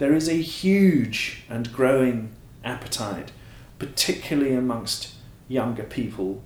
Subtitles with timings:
[0.00, 2.30] there is a huge and growing
[2.64, 3.32] appetite,
[3.78, 5.12] particularly amongst
[5.46, 6.42] younger people,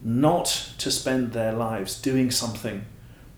[0.00, 2.86] not to spend their lives doing something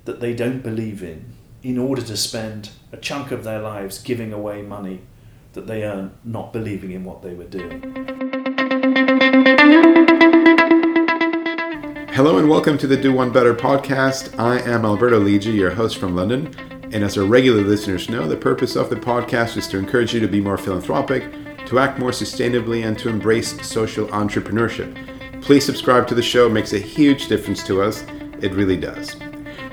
[0.04, 1.32] that they don't believe in
[1.62, 5.00] in order to spend a chunk of their lives giving away money
[5.54, 7.81] that they earn not believing in what they were doing.
[12.13, 14.38] Hello and welcome to the Do One Better podcast.
[14.38, 16.76] I am Alberto Lidji, your host from London.
[16.97, 20.20] And as our regular listeners know, the purpose of the podcast is to encourage you
[20.20, 21.30] to be more philanthropic,
[21.66, 25.42] to act more sustainably, and to embrace social entrepreneurship.
[25.42, 28.02] Please subscribe to the show, it makes a huge difference to us.
[28.41, 29.14] It really does.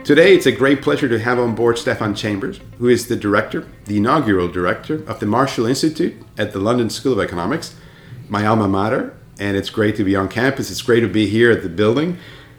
[0.03, 3.69] Today, it's a great pleasure to have on board Stephan Chambers, who is the director,
[3.85, 7.73] the inaugural director of the Marshall Institute at the London School of Economics,
[8.27, 9.15] my alma mater.
[9.39, 10.69] And it's great to be on campus.
[10.69, 12.17] It's great to be here at the building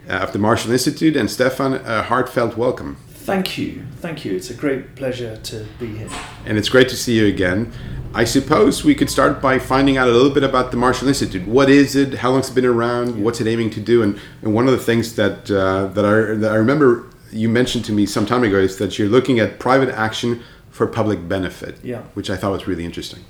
[0.08, 1.16] uh, of the Marshall Institute.
[1.16, 2.96] And Stephan, a heartfelt welcome.
[3.24, 3.82] Thank you.
[4.00, 4.36] Thank you.
[4.36, 6.10] It's a great pleasure to be here.
[6.44, 7.72] And it's great to see you again.
[8.12, 11.48] I suppose we could start by finding out a little bit about the Marshall Institute.
[11.48, 12.14] What is it?
[12.14, 13.24] How long has it been around?
[13.24, 14.02] What's it aiming to do?
[14.02, 17.86] And, and one of the things that uh, that, I, that I remember you mentioned
[17.86, 21.82] to me some time ago is that you're looking at private action for public benefit,
[21.82, 22.02] yeah.
[22.12, 23.24] which I thought was really interesting.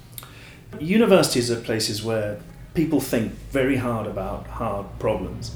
[0.80, 2.40] Universities are places where
[2.74, 5.54] people think very hard about hard problems.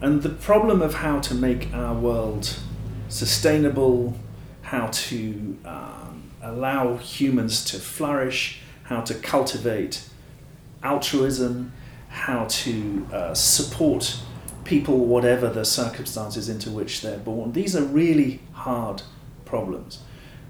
[0.00, 2.58] And the problem of how to make our world
[3.08, 4.14] sustainable,
[4.62, 10.02] how to um, allow humans to flourish, how to cultivate
[10.82, 11.72] altruism,
[12.08, 14.20] how to uh, support
[14.64, 17.52] people, whatever the circumstances into which they're born.
[17.52, 19.02] These are really hard
[19.44, 20.00] problems.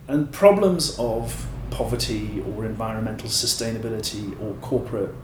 [0.08, 5.14] And problems of poverty or environmental sustainability or corporate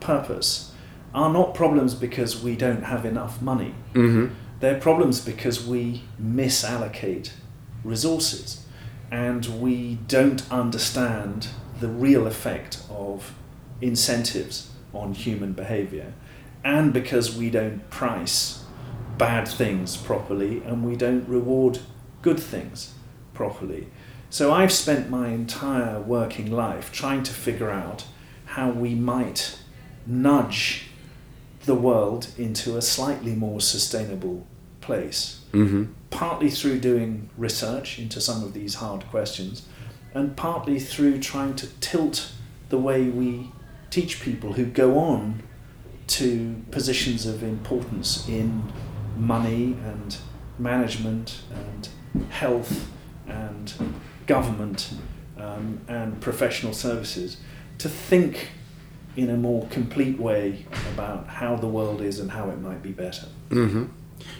[0.00, 0.72] purpose
[1.14, 3.74] are not problems because we don't have enough money.
[3.94, 4.34] Mm-hmm.
[4.64, 7.32] They're problems because we misallocate
[7.84, 8.64] resources
[9.10, 11.48] and we don't understand
[11.80, 13.34] the real effect of
[13.82, 16.14] incentives on human behavior
[16.64, 18.64] and because we don't price
[19.18, 21.80] bad things properly and we don't reward
[22.22, 22.94] good things
[23.34, 23.88] properly.
[24.30, 28.06] So I've spent my entire working life trying to figure out
[28.46, 29.58] how we might
[30.06, 30.86] nudge
[31.66, 34.46] the world into a slightly more sustainable
[34.84, 35.40] place.
[35.52, 35.92] Mm-hmm.
[36.10, 39.66] Partly through doing research into some of these hard questions,
[40.14, 42.32] and partly through trying to tilt
[42.68, 43.50] the way we
[43.90, 45.42] teach people who go on
[46.06, 48.72] to positions of importance in
[49.16, 50.16] money and
[50.58, 51.88] management and
[52.30, 52.90] health
[53.26, 53.72] and
[54.26, 54.94] government
[55.38, 57.38] um, and professional services
[57.78, 58.48] to think
[59.16, 62.90] in a more complete way about how the world is and how it might be
[62.90, 63.26] better.
[63.50, 63.84] Mm-hmm.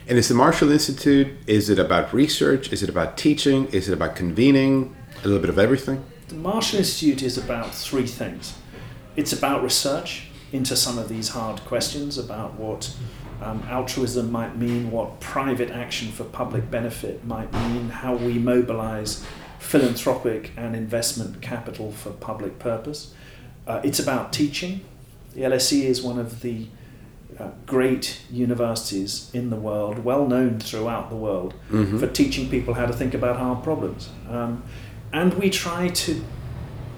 [0.06, 2.72] And is the Marshall Institute, is it about research?
[2.72, 3.66] Is it about teaching?
[3.66, 4.94] Is it about convening?
[5.22, 6.04] A little bit of everything?
[6.28, 8.58] The Marshall Institute is about three things.
[9.16, 12.94] It's about research into some of these hard questions about what
[13.42, 19.24] um, altruism might mean, what private action for public benefit might mean, how we mobilize
[19.58, 23.14] philanthropic and investment capital for public purpose.
[23.66, 24.84] Uh, it's about teaching.
[25.34, 26.66] The LSE is one of the
[27.66, 31.98] great universities in the world, well known throughout the world, mm-hmm.
[31.98, 34.10] for teaching people how to think about hard problems.
[34.28, 34.62] Um,
[35.12, 36.24] and we try to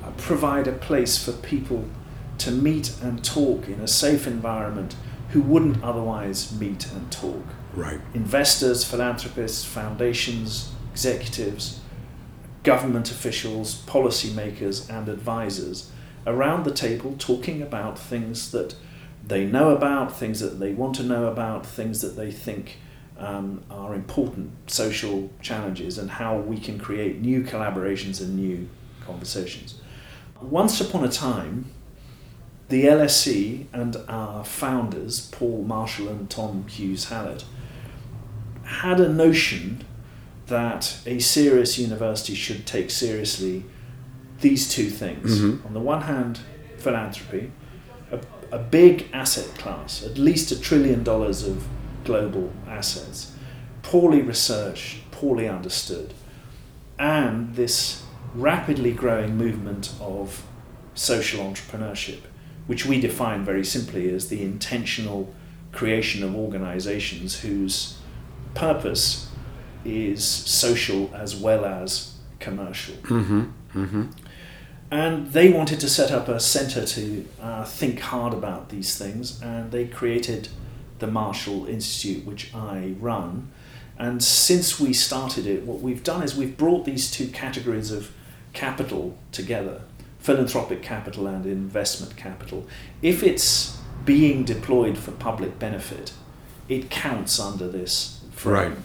[0.05, 1.85] uh, provide a place for people
[2.39, 4.95] to meet and talk in a safe environment
[5.31, 7.45] who wouldn't otherwise meet and talk.
[7.75, 8.01] Right.
[8.15, 11.81] Investors, philanthropists, foundations, executives,
[12.63, 15.91] government officials, policymakers, and advisors
[16.27, 18.75] around the table talking about things that
[19.27, 22.79] they know about, things that they want to know about, things that they think
[23.19, 28.69] um, are important social challenges, and how we can create new collaborations and new
[29.05, 29.81] conversations.
[30.41, 31.67] Once upon a time,
[32.69, 37.45] the LSE and our founders, Paul Marshall and Tom Hughes Hallett,
[38.65, 39.85] had a notion
[40.47, 43.65] that a serious university should take seriously
[44.41, 45.41] these two things.
[45.41, 45.67] Mm-hmm.
[45.67, 46.41] On the one hand,
[46.79, 47.51] philanthropy,
[48.51, 51.67] a, big asset class, at least a trillion dollars of
[52.05, 53.33] global assets,
[53.83, 56.15] poorly researched, poorly understood,
[56.99, 58.03] and this
[58.35, 60.45] rapidly growing movement of
[60.95, 62.21] social entrepreneurship,
[62.67, 65.35] which we define very simply as the intentional
[65.73, 67.99] creation of organizations whose
[68.55, 69.29] purpose
[69.85, 72.95] is social as well as commercial.
[72.97, 73.45] Mm-hmm.
[73.75, 74.03] Mm-hmm.
[74.91, 79.43] And they wanted to set up a center to uh, think hard about these things,
[79.43, 80.49] and they created
[81.01, 83.51] the Marshall Institute, which I run.
[83.99, 88.13] And since we started it, what we've done is we've brought these two categories of
[88.53, 89.83] capital together
[90.27, 92.67] philanthropic capital and investment capital,
[93.01, 96.13] if it's being deployed for public benefit,
[96.69, 98.71] it counts under this frame.
[98.71, 98.79] Right.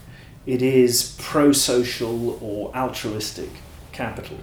[0.46, 3.50] It is pro social or altruistic
[3.92, 4.38] capital.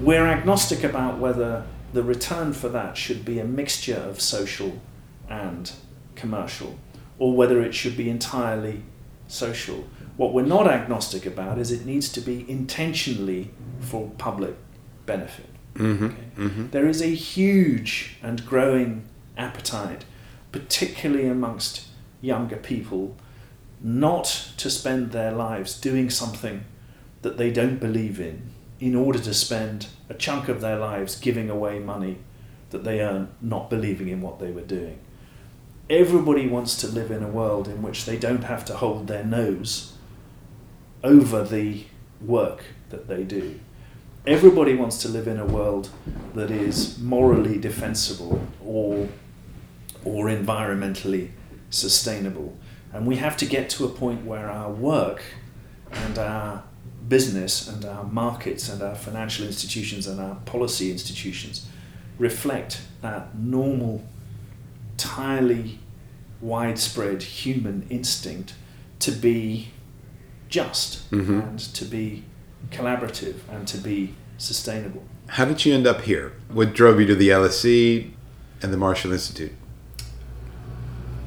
[0.00, 1.64] We're agnostic about whether
[1.94, 4.80] the return for that should be a mixture of social
[5.28, 5.72] and
[6.14, 6.78] commercial,
[7.18, 8.82] or whether it should be entirely
[9.26, 9.88] social.
[10.18, 13.50] What we're not agnostic about is it needs to be intentionally
[13.80, 14.56] for public
[15.06, 15.48] benefit.
[15.74, 16.04] Mm-hmm.
[16.04, 16.24] Okay?
[16.36, 16.70] Mm-hmm.
[16.70, 19.04] There is a huge and growing
[19.38, 20.04] appetite,
[20.52, 21.86] particularly amongst
[22.20, 23.16] younger people,
[23.80, 26.64] not to spend their lives doing something
[27.22, 28.50] that they don't believe in
[28.80, 32.18] in order to spend a chunk of their lives giving away money
[32.70, 34.98] that they earn not believing in what they were doing.
[35.88, 39.24] Everybody wants to live in a world in which they don't have to hold their
[39.24, 39.94] nose
[41.04, 41.84] over the
[42.20, 43.60] work that they do.
[44.26, 45.90] Everybody wants to live in a world
[46.34, 49.08] that is morally defensible or,
[50.04, 51.30] or environmentally
[51.70, 52.56] sustainable.
[52.92, 55.22] And we have to get to a point where our work
[55.92, 56.64] and our
[57.08, 61.66] business and our markets and our financial institutions and our policy institutions
[62.18, 64.02] reflect that normal,
[64.92, 65.78] entirely
[66.40, 68.54] widespread human instinct
[68.98, 69.68] to be
[70.48, 71.48] just Mhm.
[71.48, 72.24] and to be
[72.70, 75.04] collaborative and to be sustainable.
[75.28, 76.32] How did you end up here?
[76.48, 78.12] What drove you to the LSE
[78.62, 79.52] and the Marshall Institute?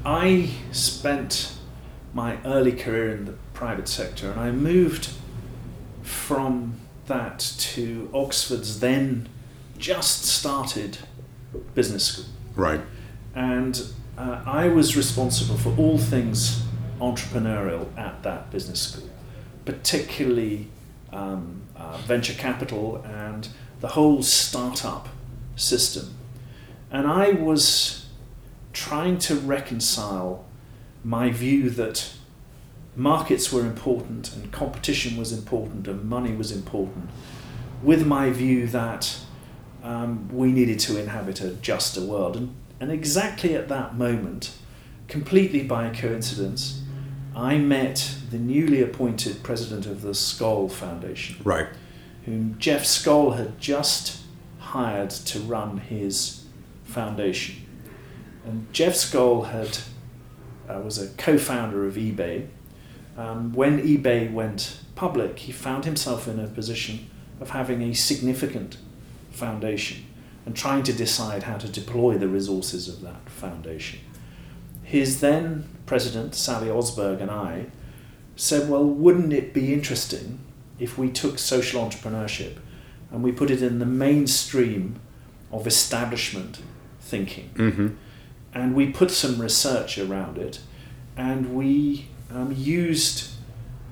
[0.05, 1.53] I spent
[2.13, 5.09] my early career in the private sector and I moved
[6.09, 9.29] from that to Oxford's then
[9.77, 10.97] just started
[11.73, 12.25] business school.
[12.55, 12.81] Right.
[13.35, 13.81] And
[14.17, 16.63] uh, I was responsible for all things
[16.99, 19.09] entrepreneurial at that business school,
[19.65, 20.67] particularly
[21.13, 23.47] um, uh, venture capital and
[23.79, 25.07] the whole startup
[25.55, 26.15] system.
[26.91, 28.07] And I was
[28.73, 30.45] trying to reconcile
[31.03, 32.11] my view that
[32.99, 37.09] markets were important and competition was important and money was important
[37.81, 39.17] with my view that
[39.83, 42.35] um, we needed to inhabit a juster world.
[42.35, 44.51] And, and exactly at that moment,
[45.07, 46.83] completely by coincidence,
[47.35, 51.67] I met the newly appointed president of the Skoll Foundation, Right.
[52.25, 54.19] whom Jeff Skoll had just
[54.59, 56.43] hired to run his
[56.83, 57.55] foundation.
[58.45, 59.77] And Jeff Skoll had
[60.67, 62.47] uh, was a co-founder of eBay.
[63.19, 67.09] Um, when eBay went public, he found himself in a position
[67.41, 68.77] of having a significant
[69.29, 70.05] foundation
[70.45, 73.99] and trying to decide how to deploy the resources of that foundation.
[74.83, 77.65] His then president, Sally Osberg, and I
[78.37, 80.39] said, Well, wouldn't it be interesting
[80.79, 82.55] if we took social entrepreneurship
[83.11, 84.97] and we put it in the mainstream
[85.51, 86.61] of establishment
[87.01, 87.49] thinking?
[87.55, 87.87] Mm-hmm.
[88.53, 90.61] and we put some research around it,
[91.17, 93.31] and we um, used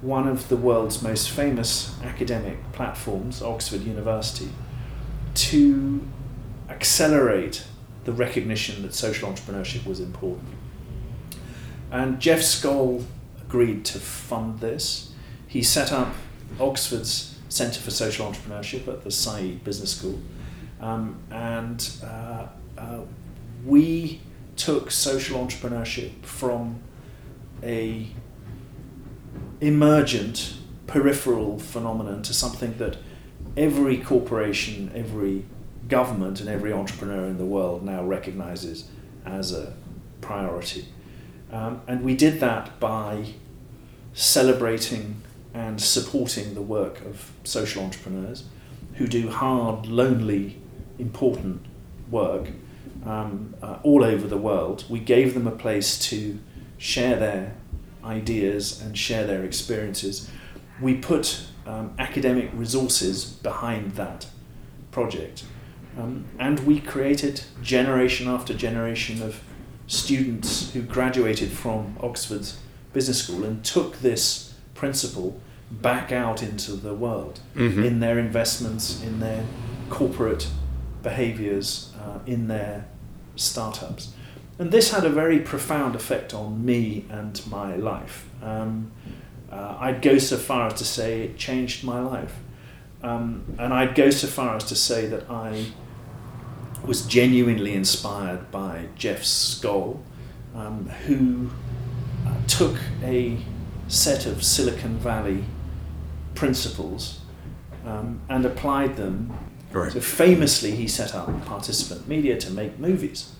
[0.01, 4.49] one of the world's most famous academic platforms, Oxford University,
[5.33, 6.07] to
[6.69, 7.65] accelerate
[8.05, 10.49] the recognition that social entrepreneurship was important.
[11.91, 13.05] And Jeff Skoll
[13.41, 15.11] agreed to fund this.
[15.47, 16.13] He set up
[16.59, 20.19] Oxford's Centre for Social Entrepreneurship at the Said Business School.
[20.79, 22.47] Um, and uh,
[22.77, 22.99] uh,
[23.65, 24.21] we
[24.55, 26.79] took social entrepreneurship from
[27.63, 28.07] a
[29.61, 32.97] emergent peripheral phenomenon to something that
[33.55, 35.45] every corporation, every
[35.87, 38.89] government, and every entrepreneur in the world now recognizes
[39.25, 39.73] as a
[40.21, 40.87] priority.
[41.51, 43.33] Um, and we did that by
[44.13, 45.21] celebrating
[45.53, 48.43] and supporting the work of social entrepreneurs
[48.95, 50.59] who do hard, lonely,
[50.99, 51.65] important
[52.09, 52.49] work
[53.05, 54.83] um, uh, all over the world.
[54.89, 56.39] We gave them a place to
[56.77, 57.55] share their
[58.07, 60.29] ideas and share their experiences.
[60.81, 64.27] We put um, academic resources behind that
[64.91, 65.43] project.
[65.97, 69.41] Um, and we created generation after generation of
[69.87, 72.59] students who graduated from Oxford's
[72.93, 75.39] Business School and took this principle
[75.71, 77.83] back out into the world Mhm.
[77.85, 79.43] in their investments, in their
[79.89, 80.47] corporate
[81.03, 82.85] behaviors, uh, in their
[83.35, 84.09] startups.
[84.59, 88.27] And this had a very profound effect on me and my life.
[88.41, 88.91] Um,
[89.51, 92.35] uh, I'd go so far as to say it changed my life.
[93.03, 95.67] Um, and I'd go so far as to say that I
[96.85, 99.99] was genuinely inspired by Jeff Skoll,
[100.55, 101.49] um, who
[102.27, 103.37] uh, took a
[103.87, 105.43] set of Silicon Valley
[106.33, 107.21] principles
[107.85, 109.37] um, and applied them
[109.71, 109.91] Right.
[109.91, 113.33] So famously, he set up Participant Media to make movies,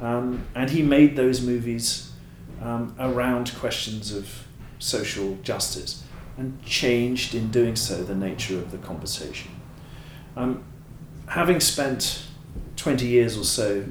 [0.00, 2.10] um, and he made those movies
[2.62, 4.44] um, around questions of
[4.78, 6.02] social justice,
[6.36, 9.50] and changed in doing so the nature of the conversation.
[10.36, 10.64] Um,
[11.28, 12.22] having spent
[12.76, 13.84] 20 years or so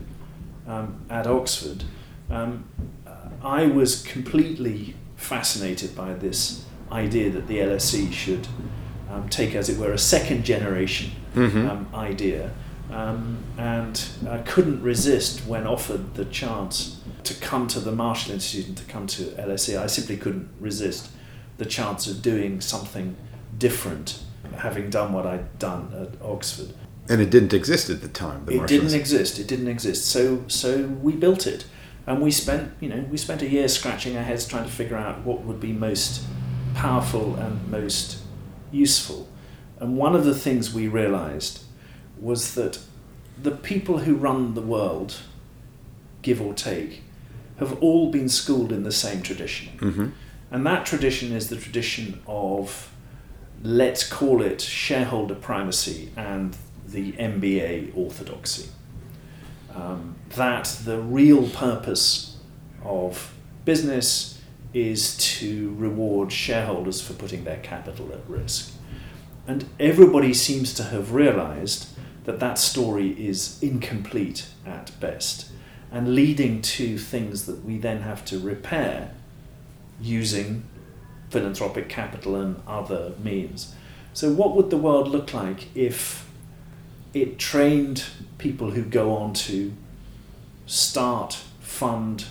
[0.68, 1.84] um, at Oxford,
[2.30, 2.66] um,
[3.42, 8.48] I was completely fascinated by this idea that the LSE should
[9.12, 11.70] um, take, as it were, a second generation Mhm.
[11.70, 12.52] um, idea.
[12.92, 18.68] Um, and I couldn't resist when offered the chance to come to the Marshall Institute
[18.68, 19.80] and to come to LSE.
[19.80, 21.10] I simply couldn't resist
[21.58, 23.16] the chance of doing something
[23.58, 24.20] different,
[24.58, 26.74] having done what I'd done at Oxford.
[27.10, 28.46] And it didn't exist at the time.
[28.46, 29.40] The It Marshall didn't exist.
[29.40, 30.06] It didn't exist.
[30.06, 31.66] So so we built it,
[32.08, 34.96] and we spent you know we spent a year scratching our heads trying to figure
[34.96, 36.24] out what would be most
[36.75, 38.20] powerful and most
[38.72, 39.28] useful.
[39.80, 41.62] And one of the things we realized
[42.24, 42.80] was that
[43.42, 45.18] the people who run the world,
[46.22, 47.01] give or take,
[47.58, 49.70] have all been schooled in the same tradition.
[49.80, 50.12] Mhm.
[50.50, 52.92] And that tradition is the tradition of,
[53.63, 56.56] let's call it shareholder primacy and
[56.88, 58.70] the MBA orthodoxy.
[59.75, 62.38] Um, that the real purpose
[62.84, 63.34] of
[63.65, 64.39] business
[64.74, 68.72] is to reward shareholders for putting their capital at risk.
[69.48, 71.88] And everybody seems to have realized
[72.24, 75.50] that that story is incomplete at best
[75.92, 79.12] and leading to things that we then have to repair
[80.01, 80.63] using
[81.30, 83.75] philanthropic capital and other means.
[84.13, 86.27] So, what would the world look like if
[87.13, 88.06] it trained
[88.38, 89.74] people who go on to
[90.65, 92.25] start, fund,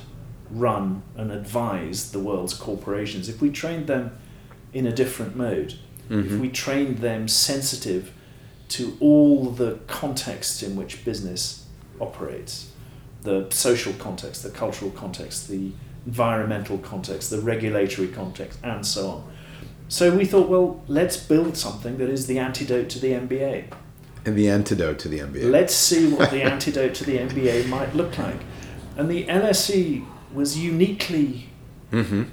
[0.51, 3.29] run, and advise the world's corporations?
[3.29, 4.13] If we trained them
[4.73, 5.75] in a different mode,
[6.11, 6.41] if Mhm.
[6.41, 8.13] we trained them sensitive
[8.73, 11.67] to all the contexts in which business
[12.01, 12.71] operates
[13.23, 15.73] the social context, the cultural context, the
[16.07, 19.33] environmental context, the regulatory context, and so on.
[19.89, 23.73] So we thought, well, let's build something that is the antidote to the MBA.
[24.25, 25.51] And the antidote to the MBA.
[25.51, 28.41] Let's see what the antidote to the MBA might look like.
[28.97, 31.49] And the LSE was uniquely
[31.91, 32.25] hmm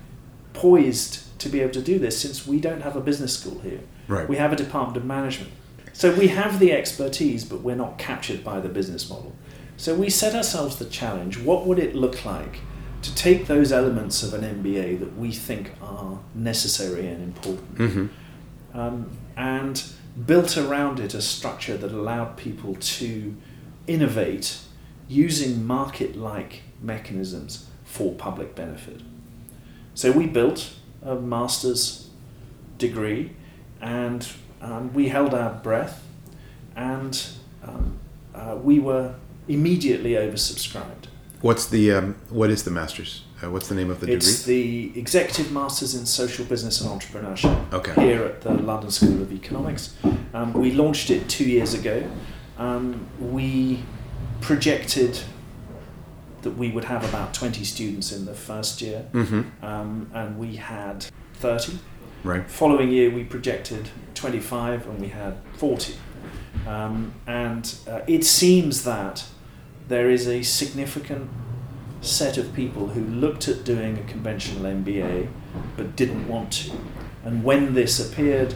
[0.54, 3.80] poised to be able to do this since we don't have a business school here.
[4.10, 4.28] Right.
[4.28, 5.52] We have a department of management.
[6.00, 9.36] So we have the expertise, but we're not captured by the business model.
[9.76, 12.62] So we set ourselves the challenge what would it look like
[13.02, 18.06] to take those elements of an MBA that we think are necessary and important hmm
[18.74, 19.84] um, and
[20.26, 23.36] built around it a structure that allowed people to
[23.86, 24.58] innovate
[25.10, 29.02] using market like mechanisms for public benefit.
[29.96, 32.10] So we built a master's
[32.78, 33.32] degree
[33.82, 34.26] and
[34.62, 36.04] um, we held our breath
[36.76, 37.28] and
[37.64, 37.98] um,
[38.36, 39.16] uh, we were
[39.48, 41.06] immediately oversubscribed.
[41.42, 43.24] What's the um, what is the master's?
[43.42, 44.34] Uh, what's the name of the It's degree?
[44.34, 47.94] It's the Executive Masters in Social Business and Entrepreneurship Okay.
[48.06, 49.96] here at the London School of Economics.
[50.34, 52.04] Um, we launched it two years ago.
[52.58, 53.82] Um, we
[54.42, 55.20] projected
[56.42, 60.58] that we would have about 20 students in the first year, hmm um, and we
[60.58, 61.80] had 30.
[62.24, 62.50] Right.
[62.50, 65.96] Following year, we projected 25, and we had 40.
[66.68, 69.26] Um, and uh, it seems that
[69.88, 71.30] there is a significant
[72.02, 75.28] set of people who looked at doing a conventional MBA
[75.76, 76.72] but didn't want to.
[77.24, 78.56] And when this appeared,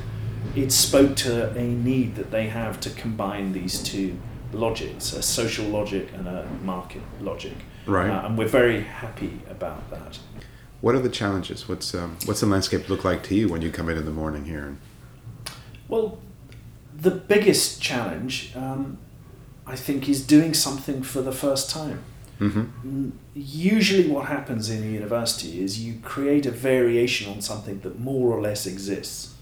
[0.56, 4.18] it spoke to a need that they have to combine these two
[4.52, 7.54] logics a social logic and a market logic.
[7.86, 8.10] Right.
[8.10, 10.20] Uh, and we're very happy about that.
[10.84, 11.70] What are the challenges?
[11.70, 14.12] What's um, what's the landscape look like to you when you come in in the
[14.12, 14.76] morning here?
[15.88, 16.18] Well,
[16.94, 18.98] the biggest challenge, um,
[19.66, 22.00] I think, is doing something for the first time.
[22.40, 27.80] hmm Mm, Usually, what happens in a university is you create a variation on something
[27.80, 29.36] that more or less exists.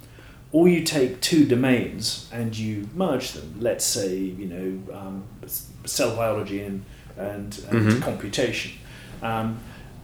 [0.52, 3.56] Or you take two domains and you merge them.
[3.60, 4.70] Let's say, you know,
[5.00, 5.24] um,
[5.86, 6.84] cell biology and,
[7.18, 8.02] and, and Mhm.
[8.04, 8.74] computation.
[9.24, 9.58] Um,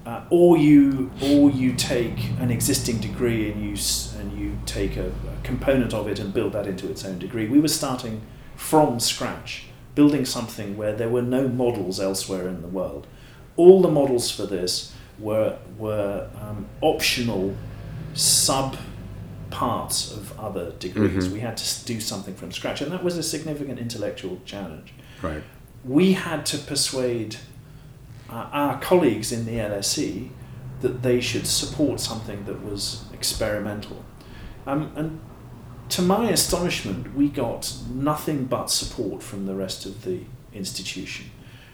[0.07, 3.75] uh, or you or you take an existing degree and you
[4.19, 7.45] and you take a, a component of it and build that into its own degree.
[7.47, 8.21] We were starting
[8.55, 13.05] from scratch, building something where there were no models elsewhere in the world.
[13.57, 17.55] All the models for this were were um, optional
[18.13, 18.77] sub
[19.49, 21.27] parts of other degrees.
[21.27, 21.33] Mhm.
[21.33, 25.43] We had to do something from scratch, and that was a significant intellectual challenge Right.
[25.83, 27.37] we had to persuade
[28.29, 30.29] uh, our colleagues in the LSE
[30.81, 34.03] that they should support something that was experimental.
[34.65, 35.19] Um, and
[35.89, 40.21] to my astonishment, we got nothing but support from the rest of the
[40.53, 41.31] institution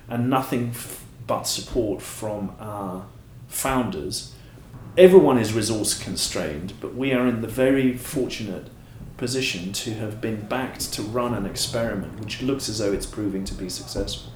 [0.08, 3.08] and nothing f- but support from our
[3.48, 4.34] founders.
[4.98, 8.70] Everyone is resource constrained, but we are in the very fortunate
[9.18, 13.46] position to have been backed to run an experiment which looks as though it's proving
[13.46, 14.33] to be successful.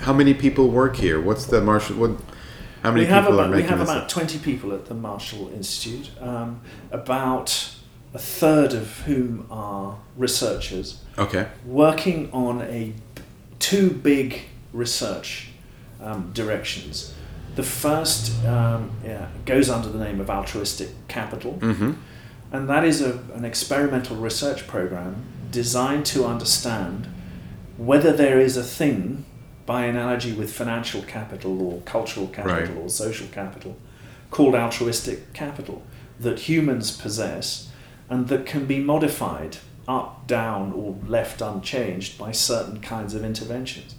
[0.00, 1.20] How many people work here?
[1.20, 1.96] What's the Marshall?
[1.96, 2.12] What?
[2.82, 5.52] How many we people about, are making we have about 20 people at the Marshall
[5.52, 6.60] Institute, um,
[6.92, 7.74] about
[8.14, 11.48] a third of whom are researchers okay.
[11.66, 12.94] working on a
[13.58, 15.48] two big research
[16.00, 17.14] um, directions.
[17.56, 21.92] The first um, yeah, goes under the name of altruistic capital, Mm-hmm.
[22.52, 27.08] and that is a, an experimental research program designed to understand
[27.76, 29.24] whether there is a thing,
[29.68, 32.84] by analogy with financial capital or cultural capital Right.
[32.84, 33.76] or social capital,
[34.30, 35.82] called altruistic capital
[36.18, 37.68] that humans possess
[38.08, 43.94] and that can be modified up, down, or left unchanged by certain kinds of interventions.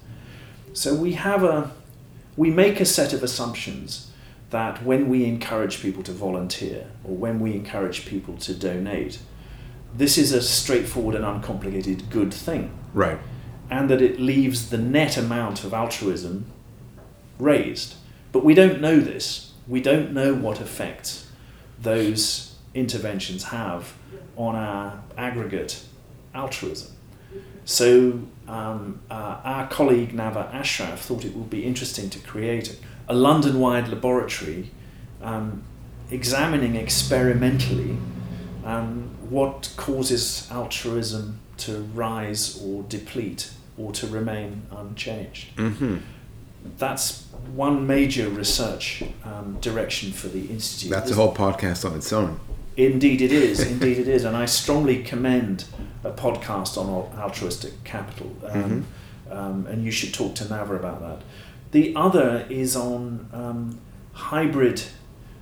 [0.74, 1.70] So we have a
[2.36, 4.10] we make a set of assumptions
[4.50, 9.20] that when we encourage people to volunteer or when we encourage people to donate,
[9.96, 13.20] this is a straightforward and uncomplicated good thing, Right.
[13.70, 16.46] And that it leaves the net amount of altruism
[17.38, 17.96] raised.
[18.32, 19.54] But we don't know this.
[19.68, 21.28] We don't know what effects
[21.80, 23.94] those interventions have
[24.36, 25.84] on our aggregate
[26.34, 26.96] altruism.
[27.66, 33.14] So, um, uh, our colleague Nava Ashraf thought it would be interesting to create a
[33.14, 34.72] London wide laboratory
[35.22, 35.64] um,
[36.10, 37.98] examining experimentally
[38.66, 45.56] um, what causes altruism to rise or deplete or to remain unchanged.
[45.56, 45.98] Mm-hmm.
[46.78, 50.92] That's one major research um, direction for the Institute.
[50.92, 52.40] That's a whole podcast on its own.
[52.76, 53.60] Indeed, it is.
[53.72, 54.26] Indeed, it is.
[54.26, 55.66] And I strongly commend
[56.04, 58.36] a podcast on altruistic capital.
[58.46, 58.86] Um,
[59.32, 61.22] um, and you should talk to Nava about that.
[61.72, 63.80] The other is on um,
[64.14, 64.84] hybrid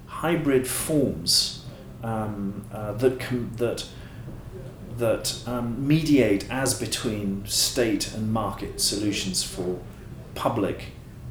[0.07, 1.65] hybrid forms
[2.03, 3.85] um, uh, that com- that
[4.97, 9.79] that um, mediate as between state and market solutions for
[10.35, 10.85] public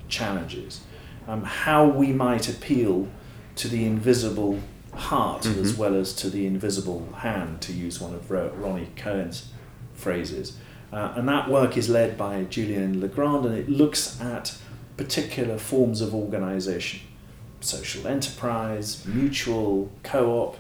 [0.09, 0.81] challenges.
[1.27, 3.09] Um, how we might appeal
[3.57, 4.61] to the invisible
[4.95, 5.79] heart as Mhm.
[5.79, 9.49] well as to the invisible hand, to use one of Ro- Ronnie Cohen's
[9.95, 10.55] phrases.
[10.93, 14.55] Uh, and that work is led by Julian Le Grand and it looks at
[14.97, 17.01] particular forms of organization
[17.61, 20.57] social enterprise, mutual, co op,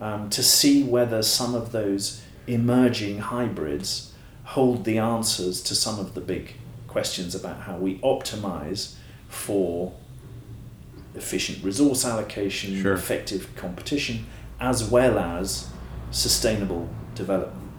[0.00, 4.12] um, to see whether some of those emerging hybrids
[4.44, 6.54] hold the answers to some of the big
[6.88, 8.94] questions about how we optimize
[9.28, 9.92] for
[11.14, 12.92] efficient resource allocation, Sure.
[12.94, 14.26] effective competition,
[14.60, 15.68] as well as
[16.10, 17.70] sustainable development.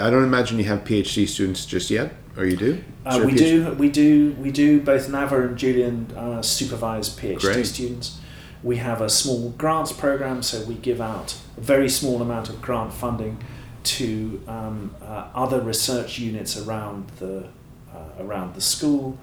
[0.00, 2.84] I don't imagine you have PhD students just yet, or you do?
[3.04, 4.80] Uh, we PhD do, we do, we do.
[4.80, 7.66] Both Nava and Julian uh, supervise PhD Great.
[7.66, 8.18] students.
[8.62, 12.60] We have a small grants program, so we give out a very small amount of
[12.60, 13.38] grant funding
[13.82, 17.48] to um, uh, other research units around the
[17.92, 19.18] uh, around the school,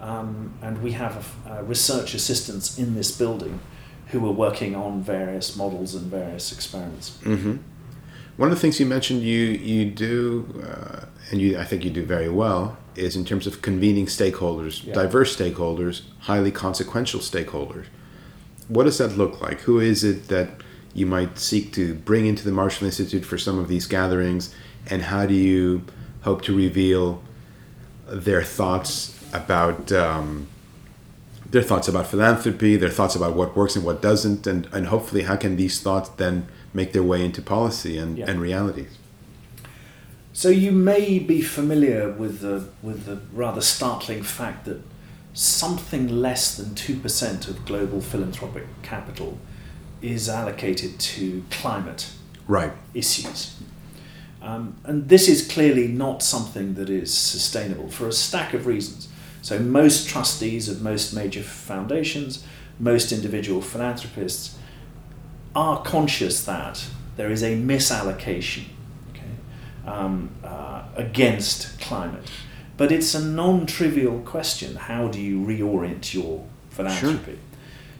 [0.00, 3.60] um, and we have uh, research assistants in this building
[4.08, 7.18] who are working on various models and various experiments.
[7.22, 7.56] Mm-hmm.
[8.36, 11.90] One of the things you mentioned you you do, uh, and you I think you
[11.90, 14.94] do very well, is in terms of convening stakeholders, Yeah.
[14.94, 17.86] diverse stakeholders, highly consequential stakeholders.
[18.68, 19.60] What does that look like?
[19.62, 20.48] Who is it that
[20.94, 24.54] you might seek to bring into the Marshall Institute for some of these gatherings,
[24.86, 25.84] and how do you
[26.22, 27.22] hope to reveal
[28.06, 30.46] their thoughts about um,
[31.50, 35.22] their thoughts about philanthropy, their thoughts about what works and what doesn't, and, and hopefully
[35.22, 38.30] how can these thoughts then make their way into policy and, Yeah.
[38.30, 38.98] and realities.
[40.34, 44.80] So you may be familiar with the with the rather startling fact that
[45.34, 49.38] something less than two percent of global philanthropic capital
[50.02, 52.08] is allocated to climate
[52.48, 52.72] Right.
[52.92, 53.54] issues.
[54.42, 59.08] Um, and this is clearly not something that is sustainable for a stack of reasons.
[59.40, 62.44] So, most trustees of most major foundations,
[62.78, 64.56] most individual philanthropists
[65.54, 66.84] are conscious that
[67.16, 68.64] there is a misallocation
[69.10, 69.22] okay,
[69.86, 72.30] um, uh, against climate.
[72.76, 77.38] But it's a non trivial question how do you reorient your philanthropy?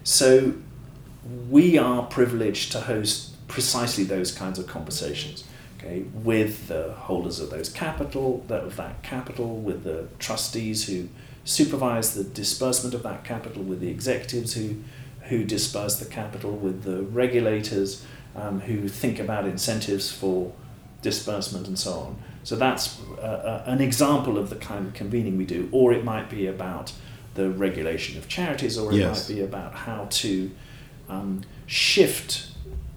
[0.03, 0.53] So,
[1.49, 5.43] we are privileged to host precisely those kinds of conversations
[5.83, 11.07] okay, with the holders of those capital, that of that capital, with the trustees who
[11.45, 14.75] supervise the disbursement of that capital, with the executives who,
[15.23, 18.05] who disperse the capital, with the regulators
[18.35, 20.53] um, who think about incentives for
[21.01, 22.17] disbursement and so on.
[22.43, 26.03] So that's uh, uh, an example of the kind of convening we do, or it
[26.03, 26.93] might be about
[27.35, 29.29] the regulation of charities, or it Yes.
[29.29, 30.51] might be about how to
[31.09, 32.47] um, shift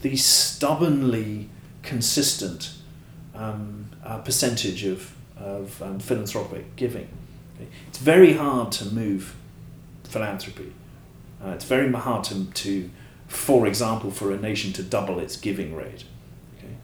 [0.03, 1.49] the stubbornly
[1.83, 2.73] consistent
[3.35, 7.09] um, uh, percentage of, of um, philanthropic giving.
[7.57, 7.69] Okay?
[7.89, 9.35] It's very hard to move
[10.05, 10.73] philanthropy.
[11.45, 12.91] Uh, it's very hard to, to,
[13.29, 16.05] for example, for a nation to double its giving rate.
[16.59, 16.75] Okay?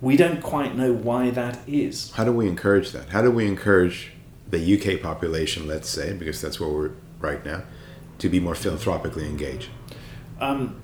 [0.00, 2.12] We don't quite know why that is.
[2.12, 3.10] How do we encourage that?
[3.10, 4.12] How do we encourage
[4.50, 7.62] the UK population, let's say, because that's where we're right now,
[8.18, 9.70] to be more philanthropically engaged?
[10.40, 10.80] Um,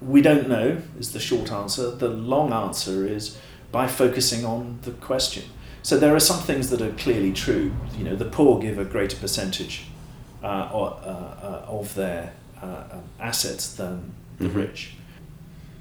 [0.00, 1.90] we don't know, is the short answer.
[1.90, 3.38] The long answer is
[3.70, 5.44] by focusing on the question.
[5.82, 7.72] So there are some things that are clearly true.
[7.96, 9.84] You know, the poor give a greater percentage
[10.42, 14.54] uh, or, uh, uh, of their uh, um, assets than the Mhm.
[14.54, 14.94] rich.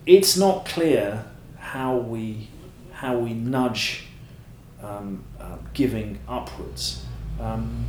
[0.06, 1.26] It's not clear
[1.58, 2.48] how we
[2.94, 4.04] how we nudge
[4.84, 7.04] um, uh, giving upwards.
[7.40, 7.86] Um,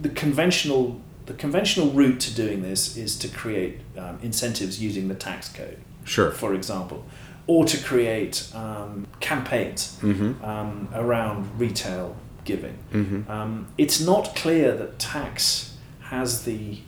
[0.00, 5.14] the conventional the conventional route to doing this is to create um, incentives using the
[5.14, 6.30] tax code, Sure.
[6.32, 7.04] for example,
[7.46, 10.44] or to create um, campaigns Mm-hmm.
[10.44, 12.76] um, around retail giving.
[12.92, 13.30] Mm-hmm.
[13.30, 15.76] Um, it's not clear that tax
[16.10, 16.78] has the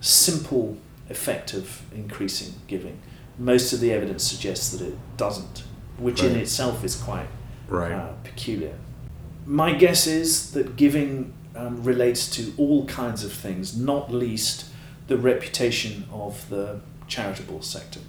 [0.00, 0.76] simple
[1.10, 2.98] effect of increasing giving.
[3.38, 5.64] Most of the evidence suggests that it doesn't,
[5.98, 7.26] which in itself is quite
[7.68, 7.92] Right.
[7.92, 8.74] uh, peculiar.
[9.44, 14.66] My guess is that giving um, relates to all kinds of things, not least
[15.08, 18.00] the reputation of the charitable sector.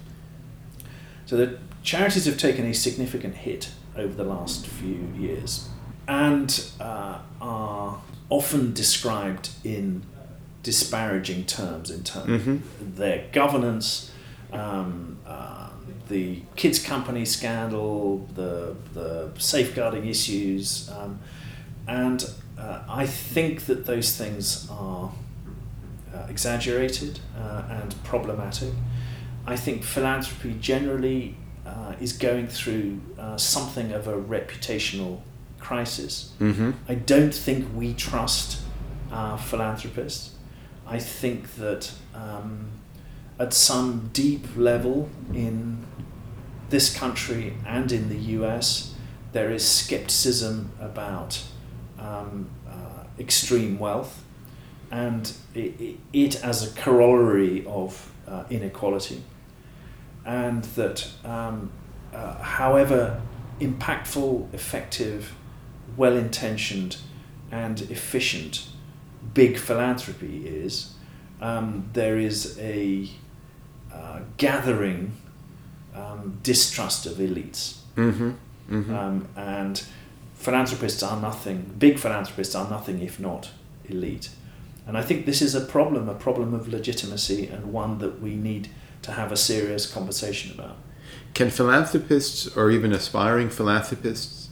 [1.26, 5.68] So the charities have taken a significant hit over the last few years
[6.06, 10.02] and uh, are often described in
[10.62, 12.60] disparaging terms in terms Mhm.
[12.96, 14.10] their governance,
[14.52, 15.68] um, uh,
[16.08, 21.18] the kids company scandal, the the safeguarding issues, um,
[21.86, 25.12] and uh, I think that those things are
[26.14, 28.72] uh, exaggerated uh, and problematic.
[29.46, 35.20] I think philanthropy generally uh, is going through uh, something of a reputational
[35.58, 36.32] crisis.
[36.40, 36.72] Mm-hmm.
[36.88, 38.60] I don't think we trust
[39.12, 40.34] our philanthropists.
[40.86, 42.70] I think that um,
[43.38, 45.86] at some deep level in
[46.70, 48.94] this country and in the US,
[49.32, 51.42] there is skepticism about
[51.98, 54.24] um, uh, extreme wealth
[54.90, 59.22] and it, it, as a corollary of uh, inequality.
[60.24, 61.70] And that, um,
[62.12, 63.20] uh, however
[63.60, 65.34] impactful, effective,
[65.96, 66.96] well intentioned,
[67.50, 68.68] and efficient
[69.34, 70.94] big philanthropy is,
[71.40, 73.08] um, there is a
[73.92, 75.12] uh, gathering
[75.94, 77.78] um, distrust of elites.
[77.96, 78.32] Mm-hmm.
[78.70, 78.94] Mm-hmm.
[78.94, 79.82] Um, and
[80.38, 83.50] philanthropists are nothing, big philanthropists are nothing if not
[83.88, 84.30] elite.
[84.86, 88.34] And I think this is a problem, a problem of legitimacy, and one that we
[88.36, 88.68] need
[89.02, 90.76] to have a serious conversation about.
[91.34, 94.48] Can philanthropists or even aspiring philanthropists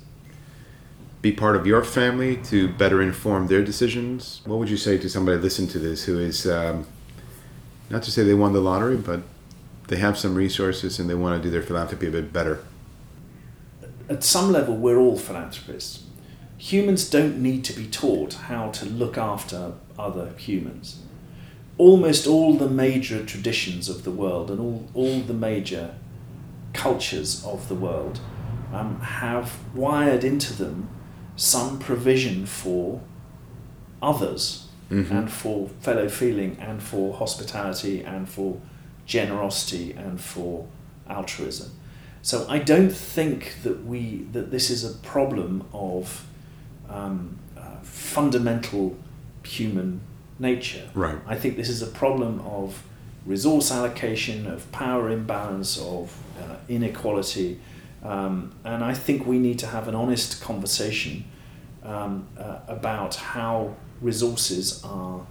[1.23, 4.43] be part of your family to better inform their decisions?
[4.45, 6.87] What would you say to somebody listening to this who is, um,
[7.89, 9.23] not to say they won the lottery, but
[9.89, 12.63] they have some resources and they want to do their philanthropy a bit better?
[14.09, 16.05] At some level, we're all philanthropists.
[16.59, 21.01] Humans don't need to be taught how to look after other humans.
[21.79, 25.95] Almost all the major traditions of the world and all, all the major
[26.73, 28.21] cultures of the world
[28.73, 30.89] um, have wired into them
[31.37, 33.01] some provision for
[34.03, 35.11] others Mhm.
[35.11, 38.57] and for fellow feeling and for hospitality and for
[39.05, 40.67] generosity and for
[41.09, 41.71] altruism.
[42.27, 46.27] So I don't think that we that this is a problem of
[46.89, 48.97] um, uh, fundamental
[49.45, 50.01] human
[50.41, 50.91] nature.
[50.93, 51.19] Right.
[51.25, 52.83] I think this is a problem of
[53.27, 57.61] resource allocation, of power imbalance, of uh, inequality,
[58.03, 61.27] um, and I think we need to have an honest conversation
[61.85, 65.25] um, uh, about how resources are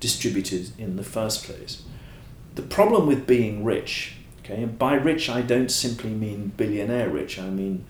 [0.00, 1.82] distributed in the first place.
[2.56, 7.38] The problem with being rich, okay, and by rich I don't simply mean billionaire rich,
[7.38, 7.84] I mean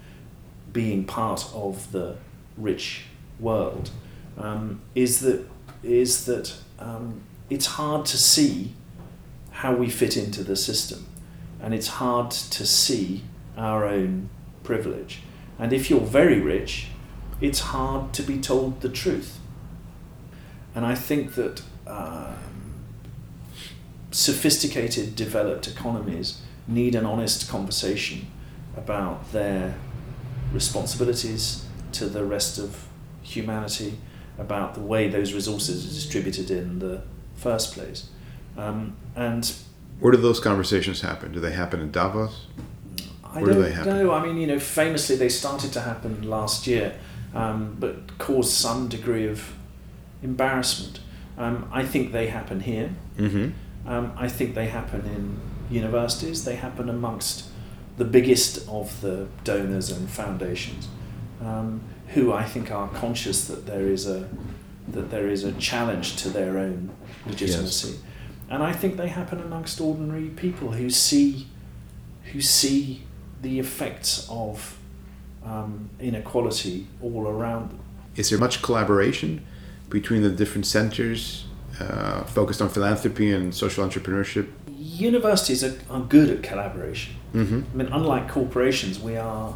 [0.73, 2.17] being part of the
[2.57, 3.05] rich
[3.39, 3.91] world,
[4.39, 5.47] um, is that
[5.83, 8.73] is that um, it's hard to see
[9.51, 11.07] how we fit into the system,
[11.61, 13.23] and it's hard to see
[13.57, 14.29] our own
[14.63, 15.23] privilege.
[15.59, 16.89] And if you're very rich,
[17.41, 19.39] it's hard to be told the truth.
[20.75, 22.52] And I think that um,
[24.13, 28.27] sophisticated, developed economies need an honest conversation
[28.77, 29.75] about their
[30.53, 32.87] responsibilities to the rest of
[33.23, 33.99] humanity
[34.39, 37.03] about the way those resources are distributed in the
[37.37, 38.09] first place.
[38.57, 39.53] Um, and
[40.01, 41.33] where do those conversations happen?
[41.33, 42.47] Do they happen in Davos?
[43.25, 44.13] I Where don't do know.
[44.13, 46.99] I mean, you know, famously they started to happen last year,
[47.35, 49.55] um, but caused some degree of
[50.23, 51.01] embarrassment.
[51.39, 52.91] Um, I think they happen here.
[53.17, 53.51] Mm-hmm.
[53.87, 55.41] Um, I think they happen in
[55.75, 56.45] universities.
[56.45, 57.49] They happen amongst
[57.97, 60.89] the biggest of the donors and foundations,
[61.41, 64.29] um, who I think are conscious that there is a
[64.89, 66.91] that there is a challenge to their own
[67.27, 67.91] legitimacy.
[67.91, 67.99] Yes.
[68.51, 71.47] And I think they happen amongst ordinary people who see
[72.33, 73.03] who see
[73.41, 74.79] the effects of
[75.45, 77.81] um, inequality all around them.
[78.17, 79.45] Is there much collaboration
[79.89, 81.47] between the different centers
[81.91, 84.49] uh, focused on philanthropy and social entrepreneurship?
[84.77, 87.17] Universities are, are good at collaboration.
[87.35, 87.63] Mm-hmm.
[87.73, 89.55] I mean, unlike corporations, we are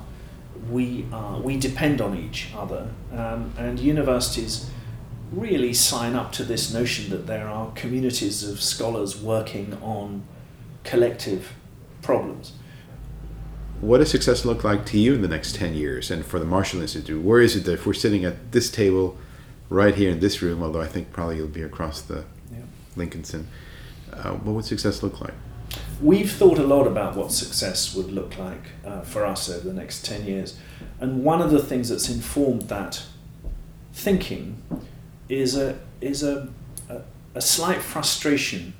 [0.70, 4.70] we are we depend on each other, um, and universities
[5.32, 10.22] really sign up to this notion that there are communities of scholars working on
[10.84, 11.52] collective
[12.00, 12.52] problems.
[13.80, 16.46] What does success look like to you in the next 10 years and for the
[16.46, 17.22] Marshall Institute?
[17.22, 19.18] Where is it that if we're sitting at this table
[19.68, 22.58] right here in this room, although I think probably you'll be across the yeah.
[22.94, 23.48] Lincoln's Inn,
[24.12, 25.34] uh, what would success look like?
[26.00, 29.74] We've thought a lot about what success would look like uh, for us over the
[29.74, 30.58] next 10 years.
[31.00, 33.02] And one of the things that's informed that
[33.92, 34.62] thinking
[35.28, 36.48] is a is a,
[36.88, 37.00] a,
[37.34, 38.74] a slight frustration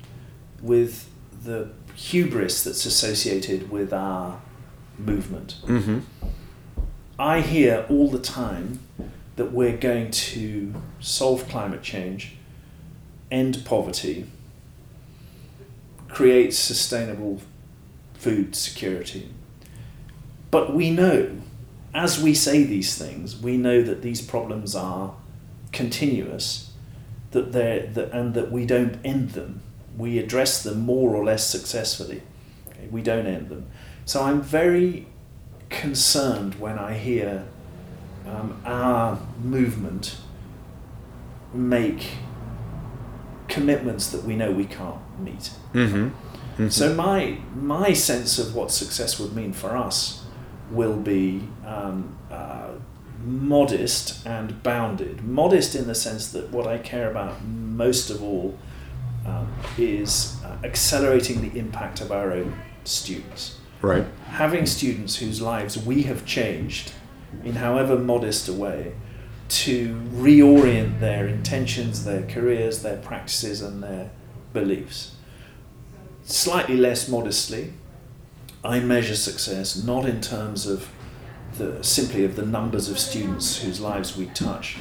[0.61, 1.09] with
[1.43, 4.39] the hubris that's associated with our
[4.97, 5.55] movement.
[5.65, 5.99] Mm-hmm.
[7.19, 8.79] I hear all the time
[9.37, 12.35] that we're going to solve climate change,
[13.31, 14.25] end poverty,
[16.09, 17.39] create sustainable
[18.15, 19.29] food security.
[20.49, 21.37] But we know,
[21.93, 25.13] as we say these things, we know that these problems are
[25.71, 26.71] continuous,
[27.31, 29.61] that they're, that, and that we don't end them.
[29.95, 32.23] We address them more or less successfully.
[32.69, 32.87] Okay?
[32.89, 33.67] We don't end them.
[34.05, 35.05] So I'm very
[35.69, 37.45] concerned when I hear
[38.29, 40.17] um, our movement
[41.53, 42.11] make
[43.47, 45.51] commitments that we know we can't meet.
[45.73, 46.07] Mm-hmm.
[46.07, 46.69] Mm-hmm.
[46.69, 50.25] So my my sense of what success would mean for us
[50.71, 52.71] will be um, uh,
[53.23, 55.23] modest and bounded.
[55.23, 58.57] Modest in the sense that what I care about most of all
[59.25, 63.57] um, is uh, accelerating the impact of our own students.
[63.81, 64.05] Right.
[64.29, 66.93] Having students whose lives we have changed
[67.43, 68.93] in however modest a way
[69.49, 74.09] to reorient their intentions, their careers, their practices, and their
[74.53, 75.15] beliefs.
[76.23, 77.73] Slightly less modestly,
[78.63, 80.89] I measure success not in terms of
[81.57, 84.77] the, simply of the numbers of students whose lives we touch,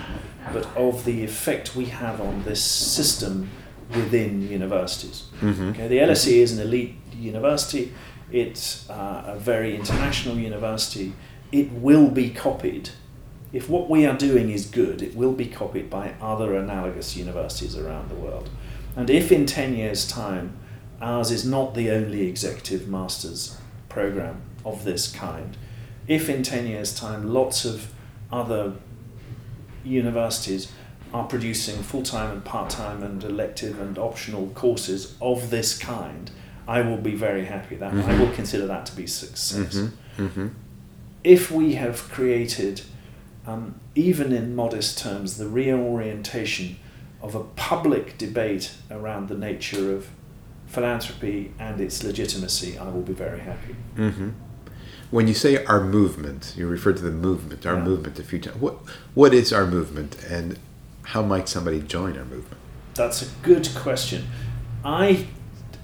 [0.52, 3.48] but of the effect we have on this system
[3.94, 5.24] within universities.
[5.40, 5.70] Mm-hmm.
[5.70, 7.92] Okay, the LSE is an elite university.
[8.32, 11.12] It's uh, a very international university.
[11.52, 12.90] It will be copied.
[13.52, 17.76] If what we are doing is good, it will be copied by other analogous universities
[17.76, 18.50] around the world.
[18.96, 20.56] And if in 10 years' time
[21.00, 25.56] ours is not the only executive master's program of this kind,
[26.08, 27.92] if in 10 years' time lots of
[28.32, 28.74] other
[29.84, 30.72] universities
[31.12, 36.30] are producing full time and part time and elective and optional courses of this kind,
[36.66, 37.76] I will be very happy.
[37.76, 38.10] That mm-hmm.
[38.10, 39.76] I will consider that to be success.
[39.76, 40.26] Mm-hmm.
[40.26, 40.48] Mm-hmm.
[41.26, 42.82] If we have created,
[43.48, 46.76] um, even in modest terms, the reorientation
[47.20, 50.08] of a public debate around the nature of
[50.66, 53.74] philanthropy and its legitimacy, I will be very happy.
[53.96, 54.28] Mm-hmm.
[55.10, 57.82] When you say our movement, you refer to the movement, our Yeah.
[57.84, 58.60] movement a few times.
[58.60, 58.76] What
[59.14, 60.60] what is our movement, and
[61.12, 62.60] how might somebody join our movement?
[62.94, 64.26] That's a good question.
[64.84, 65.26] I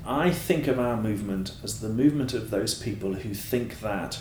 [0.06, 4.20] I think of our movement as the movement of those people who think that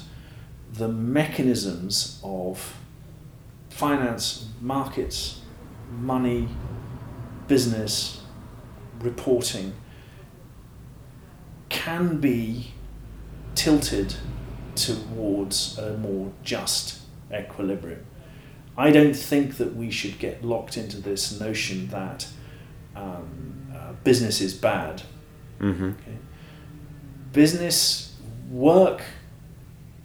[0.73, 2.75] the mechanisms of
[3.69, 5.41] finance, markets,
[5.91, 6.47] money,
[7.47, 8.21] business,
[8.99, 9.73] reporting
[11.69, 12.71] can be
[13.55, 14.15] tilted
[14.75, 17.01] towards a more just
[17.33, 18.05] equilibrium.
[18.77, 22.27] I don't think that we should get locked into this notion that
[22.95, 25.03] um, uh, business is bad.
[25.59, 25.89] Mm-hmm.
[25.89, 26.17] Okay?
[27.33, 28.15] Business,
[28.49, 29.01] work,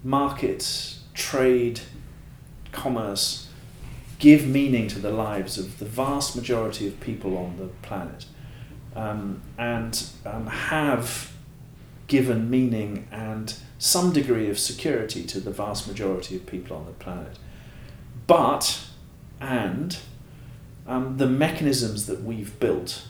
[0.02, 1.80] markets, trade,
[2.72, 3.48] commerce
[4.18, 8.24] give meaning to the lives of the vast majority of people on the planet
[8.94, 11.32] um, and um, have
[12.06, 16.92] given meaning and some degree of security to the vast majority of people on the
[16.92, 17.38] planet.
[18.26, 18.86] But,
[19.40, 19.98] and,
[20.86, 23.02] um, the mechanisms that we've built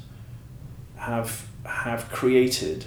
[0.96, 2.87] have, have created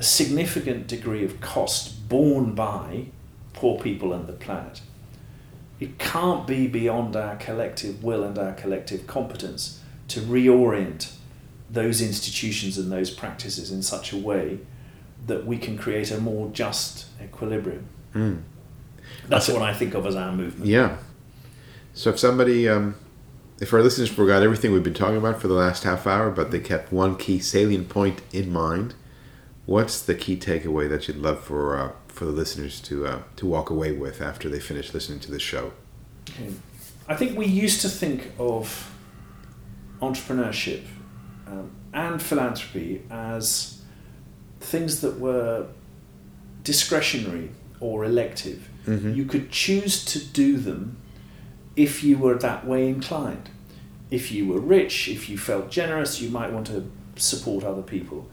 [0.00, 3.04] a significant degree of cost borne by
[3.52, 4.80] poor people and the planet.
[5.78, 11.12] It can't be beyond our collective will and our collective competence to reorient
[11.68, 14.60] those institutions and those practices in such a way
[15.26, 17.84] that we can create a more just equilibrium.
[18.14, 18.40] Mm.
[19.28, 20.64] That's what I think of as our movement.
[20.64, 20.96] Yeah.
[21.92, 22.94] So if somebody, um,
[23.60, 26.52] if our listeners forgot everything we've been talking about for the last half hour, but
[26.52, 28.94] they kept one key salient point in mind,
[29.70, 33.46] what's the key takeaway that you'd love for uh, for the listeners to uh, to
[33.46, 35.72] walk away with after they finish listening to this show?
[36.28, 36.52] Okay.
[37.08, 38.92] I think we used to think of
[40.02, 40.82] entrepreneurship
[41.46, 43.80] um, and philanthropy as
[44.60, 45.68] things that were
[46.64, 48.68] discretionary or elective.
[48.86, 49.16] Mhm.
[49.16, 50.96] You could choose to do them
[51.76, 53.48] if you were that way inclined.
[54.10, 58.28] If you were rich, if you felt generous, you might want to support other people.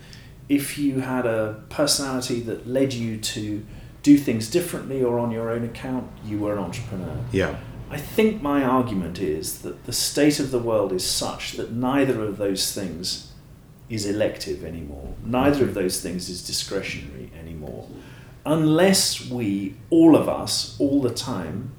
[0.49, 3.65] If you had a personality that led you to
[4.03, 7.17] do things differently or on your own account, you were an entrepreneur.
[7.31, 7.57] Yeah.
[7.89, 12.21] I think my argument is that the state of the world is such that neither
[12.23, 13.31] of those things
[13.89, 15.13] is elective anymore.
[15.23, 17.87] Neither of those things is discretionary anymore.
[18.45, 21.71] Unless we, all of us, all the time,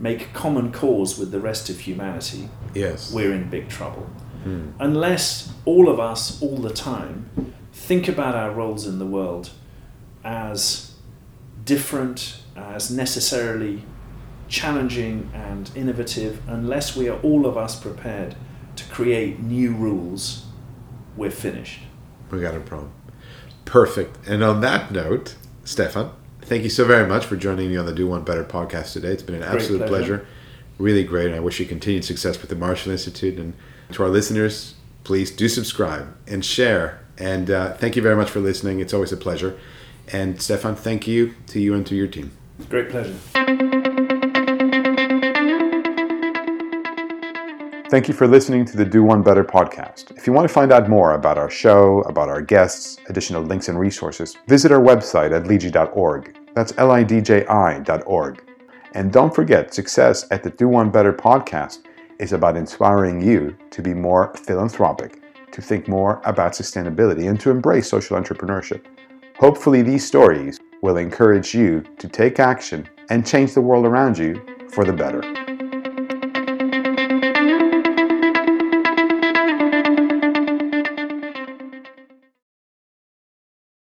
[0.00, 3.12] make common cause with the rest of humanity, Yes.
[3.12, 4.08] we're in big trouble.
[4.44, 4.70] Hmm.
[4.78, 7.28] Unless all of us, all the time,
[7.90, 9.50] think about our roles in the world
[10.22, 10.94] as
[11.64, 13.82] different, as necessarily
[14.46, 18.36] challenging and innovative, unless we are all of us prepared
[18.76, 20.44] to create new rules,
[21.16, 21.80] we're finished.
[22.30, 22.92] We got a problem.
[23.64, 24.24] Perfect.
[24.24, 26.10] And on that note, Stephan,
[26.42, 29.08] thank you so very much for joining me on the Do One Better podcast today.
[29.08, 30.18] It's been an Great absolute pleasure.
[30.18, 30.26] pleasure.
[30.78, 31.26] Really great.
[31.26, 33.36] And I wish you continued success with the Marshall Institute.
[33.36, 33.54] And
[33.90, 37.00] to our listeners, please do subscribe and share.
[37.20, 38.80] And uh, thank you very much for listening.
[38.80, 39.58] It's always a pleasure.
[40.12, 42.32] And Stephan, thank you to you and to your team.
[42.68, 43.14] Great pleasure.
[47.90, 50.16] Thank you for listening to the Do One Better podcast.
[50.16, 53.68] If you want to find out more about our show, about our guests, additional links
[53.68, 56.36] and resources, visit our website at lidji.org.
[56.54, 58.44] That's L I D J I.org.
[58.94, 61.80] And don't forget, success at the Do One Better podcast
[62.20, 65.19] is about inspiring you to be more philanthropic,
[65.52, 68.84] to think more about sustainability, and to embrace social entrepreneurship.
[69.38, 74.40] Hopefully, these stories will encourage you to take action and change the world around you
[74.70, 75.49] for the better.